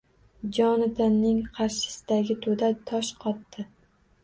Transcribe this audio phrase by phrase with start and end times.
[0.57, 3.71] Jonatanning qarshisidagi To‘da tosh qotdi.